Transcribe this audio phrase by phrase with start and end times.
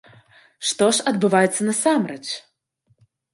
[0.69, 2.23] Што ж адбываецца насамрэч?